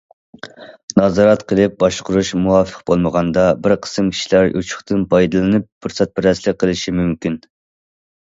نازارەت 0.99 1.43
قىلىپ 1.51 1.73
باشقۇرۇش 1.83 2.29
مۇۋاپىق 2.45 2.79
بولمىغاندا، 2.89 3.43
بىر 3.67 3.75
قىسىم 3.87 4.09
كىشىلەر 4.15 4.49
يوچۇقتىن 4.53 5.05
پايدىلىنىپ 5.13 5.67
پۇرسەتپەرەسلىك 5.87 6.61
قىلىشى 6.65 6.95
مۇمكىن. 7.03 7.37